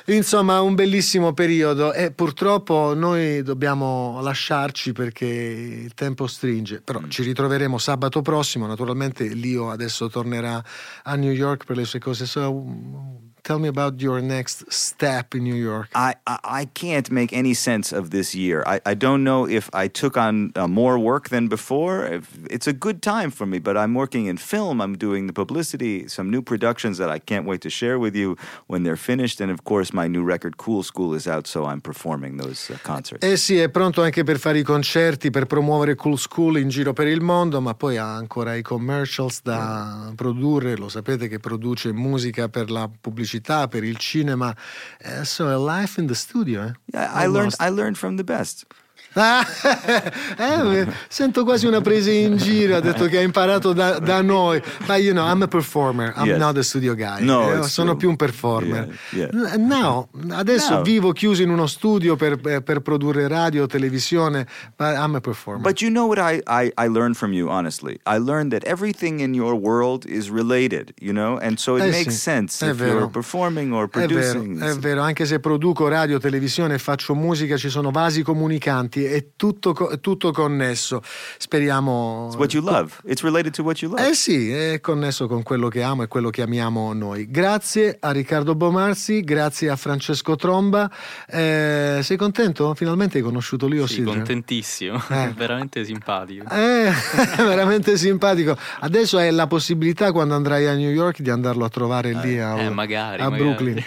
insomma, 0.07 0.61
un 0.61 0.75
bellissimo 0.75 1.33
periodo 1.33 1.93
e 1.93 2.11
purtroppo 2.13 2.95
noi 2.95 3.43
dobbiamo 3.43 4.21
lasciarci 4.23 4.93
perché 4.93 5.27
il 5.27 5.95
tempo 5.95 6.27
stringe, 6.27 6.81
però 6.81 7.01
Mm. 7.01 7.09
ci 7.11 7.23
ritroveremo 7.23 7.79
sabato 7.79 8.23
prossimo, 8.23 8.67
naturalmente 8.67 9.25
Lio 9.29 9.71
adesso 9.71 10.09
tornerà 10.09 10.63
a 11.05 11.15
New 11.17 11.33
York 11.33 11.65
per 11.65 11.77
le 11.77 11.85
sue 11.85 11.99
cose. 11.99 12.27
So, 12.27 13.12
tell 13.43 13.59
me 13.59 13.69
about 13.69 14.01
your 14.01 14.21
next 14.21 14.73
step 14.73 15.35
in 15.35 15.43
New 15.43 15.55
York. 15.55 15.89
I, 15.95 16.15
I, 16.27 16.39
I 16.45 16.65
can't 16.67 17.11
make 17.11 17.33
any 17.33 17.55
sense 17.55 17.93
of 17.93 18.11
this 18.11 18.35
year. 18.35 18.63
I, 18.67 18.81
I 18.87 18.95
don't 18.95 19.25
know 19.25 19.49
if 19.49 19.69
I 19.73 19.89
took 19.89 20.17
on 20.17 20.53
uh, 20.55 20.69
more 20.69 20.99
work 20.99 21.31
than 21.31 21.49
before. 21.49 22.07
If, 22.07 22.39
it's 22.51 22.67
a 22.67 22.73
good 22.73 23.03
time 23.03 23.31
for 23.31 23.47
me, 23.47 23.59
but 23.59 23.77
I'm 23.77 23.95
working 23.95 24.27
in 24.27 24.37
film. 24.37 24.81
I'm 24.81 24.97
doing 24.97 25.27
the 25.27 25.33
publicity, 25.33 26.09
some 26.09 26.31
new 26.31 26.43
productions 26.43 26.99
that 26.99 27.11
I 27.11 27.19
can't 27.19 27.47
wait 27.47 27.61
to 27.63 27.71
share 27.71 27.99
with 27.99 28.15
you 28.15 28.37
when 28.69 28.85
they're 28.85 28.97
finished. 28.97 29.41
And 29.41 29.51
of 29.51 29.65
course, 29.65 29.93
my 29.93 30.07
new 30.07 30.23
record, 30.23 30.57
Cool 30.57 30.83
School, 30.83 31.15
is 31.15 31.27
out, 31.27 31.47
so 31.47 31.65
I'm 31.65 31.81
performing 31.81 32.37
those 32.37 32.71
uh, 32.71 32.79
concerts. 32.83 33.25
Eh 33.25 33.37
sì, 33.37 33.59
è 33.59 33.69
pronto 33.69 34.03
anche 34.03 34.23
per 34.25 34.39
fare 34.39 34.59
i 34.59 34.63
concerti, 34.63 35.31
per 35.31 35.47
promuovere 35.47 35.95
Cool 35.97 36.19
School 36.19 36.59
in 36.59 36.69
giro 36.69 36.93
per 36.93 37.09
il 37.09 37.21
mondo, 37.21 37.61
ma 37.61 37.75
poi 37.75 37.97
ha 37.97 38.15
ancora 38.15 38.55
i 38.55 38.63
commercials 38.63 39.41
da 39.43 40.13
produrre, 40.15 40.77
lo 40.77 40.89
sapete 40.89 41.29
che 41.29 41.39
produce 41.39 41.93
musica 41.93 42.49
per 42.49 42.71
la 42.71 42.89
pubblicità, 42.89 43.32
per 43.41 43.85
il 43.85 43.99
cinema. 43.99 44.55
Eh, 44.99 45.25
so, 45.25 45.49
a 45.49 45.57
life 45.57 46.01
in 46.01 46.07
the 46.07 46.15
studio, 46.15 46.63
eh? 46.63 46.73
Yeah, 46.93 47.11
I 47.13 47.27
learned. 47.27 47.55
I 47.59 47.71
learned 47.71 47.97
from 47.97 48.17
the 48.17 48.25
best. 48.25 48.67
Ah, 49.15 49.45
eh, 50.39 50.87
sento 51.09 51.45
quasi 51.45 51.67
una 51.67 51.81
presa 51.81 52.11
in 52.11 52.37
giro, 52.37 52.77
ha 52.77 52.81
detto 52.81 53.07
che 53.07 53.19
ha 53.19 53.23
imparato 53.23 53.73
da, 53.73 53.99
da 53.99 54.23
noi. 54.23 54.61
Ma 54.87 54.97
you 54.97 55.13
know, 55.13 55.27
I'm 55.27 55.43
a 55.43 55.47
performer, 55.49 56.13
I'm 56.17 56.27
Yes. 56.27 56.39
not 56.39 56.57
a 56.57 56.63
studio 56.63 56.95
guy. 56.95 57.23
No, 57.23 57.63
Eh, 57.63 57.63
sono 57.69 57.89
true. 57.91 57.99
più 57.99 58.09
un 58.11 58.17
performer. 58.17 58.89
Yeah, 59.11 59.29
N- 59.33 59.67
No, 59.67 60.09
adesso 60.31 60.75
No. 60.77 60.83
vivo 60.83 61.13
chiuso 61.13 61.43
in 61.43 61.51
uno 61.51 61.67
studio 61.67 62.17
per, 62.17 62.39
eh, 62.47 62.63
per 62.63 62.81
produrre 62.81 63.29
radio, 63.29 63.67
televisione, 63.67 64.47
but 64.77 64.95
I'm 64.97 65.15
a 65.15 65.21
performer. 65.21 65.63
But 65.63 65.81
you 65.81 65.91
know 65.91 66.07
what 66.07 66.19
I, 66.19 66.41
I, 66.47 66.73
I 66.77 66.89
learned 66.89 67.17
from 67.17 67.33
you, 67.33 67.49
honestly? 67.49 67.99
I 68.07 68.19
learned 68.19 68.53
that 68.53 68.65
everything 68.65 69.21
in 69.21 69.35
your 69.35 69.55
world 69.55 70.05
is 70.07 70.29
related, 70.31 70.93
you 71.01 71.13
know? 71.13 71.39
And 71.41 71.59
so 71.59 71.77
it 71.77 71.85
Eh 71.85 71.91
makes 71.91 72.15
sì, 72.15 72.19
sense 72.19 72.65
if 72.67 72.77
vero. 72.77 72.93
you're 72.99 73.11
performing 73.11 73.73
or 73.73 73.89
È 73.91 74.07
vero, 74.07 74.07
producing. 74.33 74.63
è 74.63 74.75
vero, 74.79 75.03
anche 75.03 75.27
se 75.27 75.39
produco 75.41 75.89
radio, 75.89 76.19
televisione 76.19 76.75
e 76.75 76.79
faccio 76.79 77.15
musica, 77.15 77.57
ci 77.57 77.69
sono 77.69 77.91
vasi 77.91 78.23
comunicanti, 78.23 79.02
è 79.05 79.29
tutto, 79.37 79.91
è 79.91 80.01
tutto 80.01 80.31
connesso. 80.33 81.03
Speriamo. 81.39 82.27
It's 82.29 82.37
what 82.37 82.53
you 82.53 82.63
love. 82.65 82.93
It's 83.05 83.23
related 83.23 83.53
to 83.55 83.63
what 83.63 83.79
you 83.81 83.91
love. 83.95 84.09
Eh 84.09 84.15
sì, 84.15 84.51
è 84.51 84.81
connesso 84.81 85.27
con 85.27 85.43
quello 85.43 85.69
che 85.69 85.83
amo 85.83 86.03
e 86.03 86.09
quello 86.09 86.31
che 86.31 86.43
amiamo 86.43 86.93
noi. 86.93 87.31
Grazie 87.31 87.97
a 88.01 88.11
Riccardo 88.11 88.55
Bomarzi, 88.55 89.23
grazie 89.23 89.69
a 89.71 89.77
Francesco 89.77 90.37
Tromba. 90.37 90.91
Eh, 91.29 92.01
sei 92.03 92.17
contento? 92.17 92.75
Finalmente 92.75 93.19
hai 93.19 93.25
conosciuto 93.25 93.69
Leo 93.69 93.87
Sì, 93.87 93.95
Sidran. 93.95 94.17
contentissimo, 94.17 95.03
Eh. 95.11 95.33
veramente 95.37 95.85
simpatico. 95.85 96.53
Eh, 96.53 96.91
veramente 97.37 97.97
simpatico. 97.97 98.57
Adesso 98.81 99.19
hai 99.19 99.31
la 99.33 99.47
possibilità 99.47 100.13
quando 100.13 100.35
andrai 100.35 100.67
a 100.67 100.75
New 100.75 100.91
York 100.91 101.21
di 101.21 101.31
andarlo 101.31 101.65
a 101.65 101.69
trovare 101.69 102.13
lì 102.15 102.39
a, 102.39 102.59
eh, 102.59 102.71
magari, 102.71 103.23
a 103.23 103.29
magari. 103.29 103.43
Brooklyn. 103.43 103.85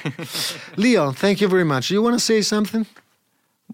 Leo, 0.76 1.12
thank 1.14 1.40
you 1.42 1.50
very 1.50 1.64
much. 1.66 1.92
You 1.92 2.02
want 2.04 2.16
to 2.16 2.22
say 2.22 2.42
something? 2.42 2.86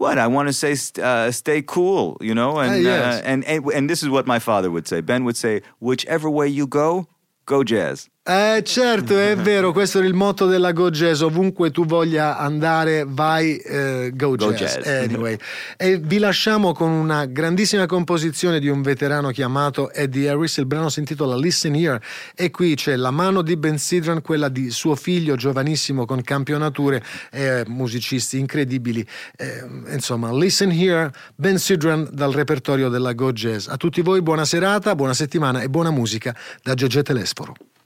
What 0.02 0.18
I 0.18 0.26
want 0.26 0.48
to 0.50 0.54
say, 0.54 0.74
uh, 1.00 1.30
stay 1.30 1.62
cool, 1.62 2.18
you 2.22 2.34
know, 2.34 2.58
and, 2.58 2.84
yes. 2.84 3.22
uh, 3.22 3.22
and 3.24 3.46
and 3.46 3.64
and 3.68 3.88
this 3.88 4.02
is 4.02 4.10
what 4.10 4.26
my 4.26 4.40
father 4.40 4.72
would 4.72 4.88
say. 4.88 5.00
Ben 5.00 5.24
would 5.26 5.38
say, 5.38 5.62
"Whichever 5.80 6.28
way 6.28 6.48
you 6.48 6.66
go, 6.66 7.06
go 7.46 7.64
jazz." 7.64 8.10
Eh 8.24 8.62
certo, 8.64 9.18
è 9.18 9.34
vero, 9.36 9.72
questo 9.72 9.98
era 9.98 10.06
il 10.06 10.14
motto 10.14 10.46
della 10.46 10.74
Go 10.74 10.92
Jazz, 10.92 11.22
ovunque 11.22 11.72
tu 11.72 11.88
voglia 11.88 12.38
andare 12.38 13.04
vai 13.08 13.58
eh, 13.58 14.12
Go, 14.14 14.36
Go 14.36 14.54
jazz. 14.54 14.76
Jazz. 14.76 14.86
Anyway. 14.86 15.36
e 15.76 15.98
vi 15.98 16.20
lasciamo 16.20 16.72
con 16.72 16.92
una 16.92 17.26
grandissima 17.26 17.88
composizione 17.88 18.60
di 18.60 18.68
un 18.68 18.84
veterano 18.84 19.32
chiamato 19.32 19.92
Eddie 19.92 20.30
Harris, 20.30 20.58
il 20.58 20.68
brano 20.68 20.90
si 20.90 21.00
intitola 21.00 21.36
Listen 21.36 21.74
Here 21.74 22.00
e 22.36 22.52
qui 22.52 22.76
c'è 22.76 22.96
la 22.96 23.10
mano 23.10 23.42
di 23.42 23.58
Ben 23.58 23.80
Sidran, 23.80 24.22
quella 24.22 24.50
di 24.50 24.70
suo 24.70 24.96
figlio 24.96 25.36
giovanissimo 25.36 26.06
con 26.06 26.22
campionature, 26.22 27.04
eh, 27.32 27.64
musicisti 27.66 28.38
incredibili. 28.38 29.04
Eh, 29.36 29.66
insomma, 29.94 30.32
Listen 30.32 30.70
Here, 30.70 31.12
Ben 31.36 31.58
Sidran 31.58 32.08
dal 32.12 32.34
repertorio 32.34 32.90
della 32.90 33.14
Go 33.14 33.32
Jazz. 33.32 33.68
A 33.68 33.78
tutti 33.78 34.02
voi 34.02 34.22
buona 34.22 34.46
serata, 34.46 34.94
buona 34.94 35.16
settimana 35.16 35.62
e 35.62 35.70
buona 35.70 35.90
musica 35.90 36.36
da 36.62 36.76
Gegè 36.76 37.02
Telesforo. 37.02 37.56